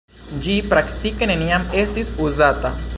Ĝi 0.45 0.55
praktike 0.71 1.29
neniam 1.33 1.69
estis 1.85 2.11
uzata. 2.29 2.79